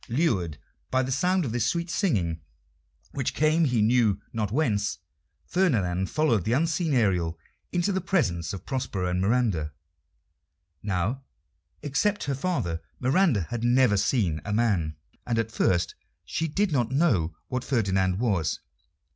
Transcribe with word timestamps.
Lured 0.09 0.57
by 0.89 1.03
the 1.03 1.11
sound 1.11 1.45
of 1.45 1.51
this 1.51 1.67
sweet 1.67 1.87
singing, 1.87 2.41
which 3.11 3.35
came 3.35 3.65
he 3.65 3.83
knew 3.83 4.19
not 4.33 4.51
whence, 4.51 4.97
Ferdinand 5.45 6.09
followed 6.09 6.43
the 6.43 6.53
unseen 6.53 6.95
Ariel 6.95 7.37
into 7.71 7.91
the 7.91 8.01
presence 8.01 8.51
of 8.51 8.65
Prospero 8.65 9.05
and 9.07 9.21
Miranda. 9.21 9.73
Now, 10.81 11.21
excepting 11.83 12.33
her 12.33 12.41
father, 12.41 12.81
Miranda 12.99 13.41
had 13.51 13.63
never 13.63 13.95
seen 13.95 14.41
a 14.43 14.51
man, 14.51 14.95
and 15.27 15.37
at 15.37 15.51
first 15.51 15.93
she 16.25 16.47
did 16.47 16.71
not 16.71 16.89
know 16.91 17.35
what 17.49 17.63
Ferdinand 17.63 18.17
was. 18.17 18.59